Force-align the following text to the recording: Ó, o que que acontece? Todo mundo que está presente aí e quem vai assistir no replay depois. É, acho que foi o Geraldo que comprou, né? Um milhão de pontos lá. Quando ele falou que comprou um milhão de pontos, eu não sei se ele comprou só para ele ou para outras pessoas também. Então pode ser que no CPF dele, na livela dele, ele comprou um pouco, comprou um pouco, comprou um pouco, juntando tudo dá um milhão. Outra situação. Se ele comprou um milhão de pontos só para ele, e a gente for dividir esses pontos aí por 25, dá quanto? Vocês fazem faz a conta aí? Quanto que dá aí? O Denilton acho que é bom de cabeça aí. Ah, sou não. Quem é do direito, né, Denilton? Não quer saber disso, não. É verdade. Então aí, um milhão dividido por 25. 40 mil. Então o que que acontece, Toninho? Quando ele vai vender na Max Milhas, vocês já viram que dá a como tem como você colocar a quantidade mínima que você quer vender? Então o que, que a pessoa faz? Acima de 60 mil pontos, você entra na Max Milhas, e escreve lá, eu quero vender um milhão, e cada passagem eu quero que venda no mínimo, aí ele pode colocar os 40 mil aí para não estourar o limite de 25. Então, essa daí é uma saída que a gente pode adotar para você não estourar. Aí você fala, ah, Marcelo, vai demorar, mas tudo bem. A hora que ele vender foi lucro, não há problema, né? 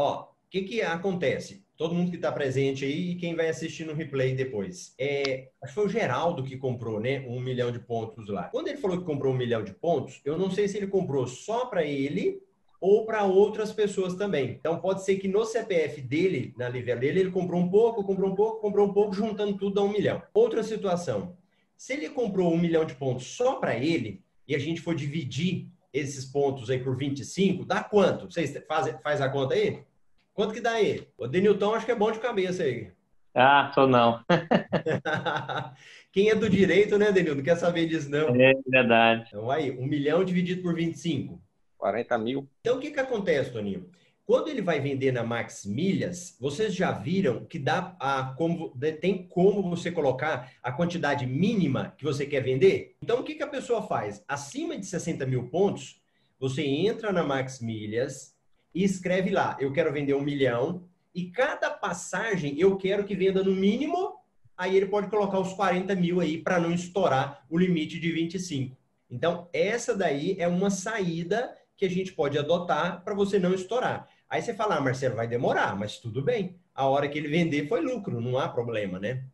Ó, 0.00 0.20
o 0.22 0.26
que 0.48 0.62
que 0.62 0.80
acontece? 0.80 1.64
Todo 1.76 1.92
mundo 1.92 2.10
que 2.10 2.16
está 2.16 2.30
presente 2.30 2.84
aí 2.84 3.10
e 3.10 3.14
quem 3.16 3.34
vai 3.34 3.48
assistir 3.48 3.84
no 3.84 3.94
replay 3.94 4.32
depois. 4.32 4.94
É, 4.96 5.48
acho 5.60 5.72
que 5.72 5.74
foi 5.74 5.86
o 5.86 5.88
Geraldo 5.88 6.44
que 6.44 6.56
comprou, 6.56 7.00
né? 7.00 7.26
Um 7.26 7.40
milhão 7.40 7.72
de 7.72 7.80
pontos 7.80 8.28
lá. 8.28 8.44
Quando 8.44 8.68
ele 8.68 8.78
falou 8.78 8.96
que 8.96 9.04
comprou 9.04 9.34
um 9.34 9.36
milhão 9.36 9.64
de 9.64 9.74
pontos, 9.74 10.20
eu 10.24 10.38
não 10.38 10.52
sei 10.52 10.68
se 10.68 10.76
ele 10.76 10.86
comprou 10.86 11.26
só 11.26 11.66
para 11.66 11.82
ele 11.82 12.40
ou 12.80 13.06
para 13.06 13.24
outras 13.24 13.72
pessoas 13.72 14.14
também. 14.14 14.50
Então 14.50 14.80
pode 14.80 15.04
ser 15.04 15.16
que 15.16 15.26
no 15.26 15.44
CPF 15.44 16.00
dele, 16.00 16.54
na 16.56 16.68
livela 16.68 17.00
dele, 17.00 17.18
ele 17.18 17.30
comprou 17.32 17.60
um 17.60 17.68
pouco, 17.68 18.04
comprou 18.04 18.30
um 18.30 18.36
pouco, 18.36 18.60
comprou 18.60 18.86
um 18.86 18.92
pouco, 18.92 19.12
juntando 19.12 19.58
tudo 19.58 19.74
dá 19.74 19.82
um 19.82 19.90
milhão. 19.90 20.22
Outra 20.32 20.62
situação. 20.62 21.36
Se 21.76 21.94
ele 21.94 22.08
comprou 22.08 22.54
um 22.54 22.58
milhão 22.58 22.84
de 22.84 22.94
pontos 22.94 23.26
só 23.26 23.56
para 23.56 23.76
ele, 23.76 24.22
e 24.46 24.54
a 24.54 24.60
gente 24.60 24.80
for 24.80 24.94
dividir 24.94 25.66
esses 25.92 26.24
pontos 26.24 26.70
aí 26.70 26.78
por 26.78 26.96
25, 26.96 27.64
dá 27.64 27.82
quanto? 27.82 28.30
Vocês 28.30 28.56
fazem 28.68 28.96
faz 29.02 29.20
a 29.20 29.28
conta 29.28 29.54
aí? 29.54 29.87
Quanto 30.38 30.54
que 30.54 30.60
dá 30.60 30.74
aí? 30.74 31.04
O 31.18 31.26
Denilton 31.26 31.74
acho 31.74 31.84
que 31.84 31.90
é 31.90 31.96
bom 31.96 32.12
de 32.12 32.20
cabeça 32.20 32.62
aí. 32.62 32.92
Ah, 33.34 33.72
sou 33.74 33.88
não. 33.88 34.22
Quem 36.12 36.30
é 36.30 36.34
do 36.36 36.48
direito, 36.48 36.96
né, 36.96 37.10
Denilton? 37.10 37.38
Não 37.38 37.42
quer 37.42 37.56
saber 37.56 37.88
disso, 37.88 38.08
não. 38.08 38.28
É 38.40 38.52
verdade. 38.64 39.24
Então 39.26 39.50
aí, 39.50 39.72
um 39.72 39.84
milhão 39.84 40.22
dividido 40.22 40.62
por 40.62 40.76
25. 40.76 41.42
40 41.76 42.18
mil. 42.18 42.48
Então 42.60 42.76
o 42.76 42.80
que 42.80 42.92
que 42.92 43.00
acontece, 43.00 43.50
Toninho? 43.50 43.90
Quando 44.24 44.46
ele 44.46 44.62
vai 44.62 44.78
vender 44.78 45.10
na 45.10 45.24
Max 45.24 45.66
Milhas, 45.66 46.36
vocês 46.40 46.72
já 46.72 46.92
viram 46.92 47.44
que 47.44 47.58
dá 47.58 47.96
a 47.98 48.32
como 48.38 48.70
tem 49.00 49.26
como 49.26 49.68
você 49.68 49.90
colocar 49.90 50.52
a 50.62 50.70
quantidade 50.70 51.26
mínima 51.26 51.96
que 51.98 52.04
você 52.04 52.24
quer 52.24 52.44
vender? 52.44 52.94
Então 53.02 53.18
o 53.18 53.24
que, 53.24 53.34
que 53.34 53.42
a 53.42 53.48
pessoa 53.48 53.82
faz? 53.82 54.22
Acima 54.28 54.78
de 54.78 54.86
60 54.86 55.26
mil 55.26 55.48
pontos, 55.48 56.00
você 56.38 56.62
entra 56.62 57.12
na 57.12 57.24
Max 57.24 57.60
Milhas, 57.60 58.37
e 58.78 58.84
escreve 58.84 59.30
lá, 59.30 59.56
eu 59.58 59.72
quero 59.72 59.92
vender 59.92 60.14
um 60.14 60.22
milhão, 60.22 60.84
e 61.12 61.32
cada 61.32 61.68
passagem 61.68 62.54
eu 62.60 62.76
quero 62.76 63.02
que 63.02 63.16
venda 63.16 63.42
no 63.42 63.50
mínimo, 63.50 64.14
aí 64.56 64.76
ele 64.76 64.86
pode 64.86 65.08
colocar 65.08 65.40
os 65.40 65.52
40 65.52 65.96
mil 65.96 66.20
aí 66.20 66.38
para 66.38 66.60
não 66.60 66.72
estourar 66.72 67.44
o 67.50 67.58
limite 67.58 67.98
de 67.98 68.12
25. 68.12 68.76
Então, 69.10 69.48
essa 69.52 69.96
daí 69.96 70.36
é 70.38 70.46
uma 70.46 70.70
saída 70.70 71.52
que 71.76 71.84
a 71.84 71.90
gente 71.90 72.12
pode 72.12 72.38
adotar 72.38 73.02
para 73.02 73.14
você 73.14 73.36
não 73.36 73.52
estourar. 73.52 74.08
Aí 74.30 74.40
você 74.40 74.54
fala, 74.54 74.76
ah, 74.76 74.80
Marcelo, 74.80 75.16
vai 75.16 75.26
demorar, 75.26 75.76
mas 75.76 75.98
tudo 75.98 76.22
bem. 76.22 76.54
A 76.72 76.86
hora 76.86 77.08
que 77.08 77.18
ele 77.18 77.26
vender 77.26 77.66
foi 77.66 77.80
lucro, 77.80 78.20
não 78.20 78.38
há 78.38 78.48
problema, 78.48 79.00
né? 79.00 79.24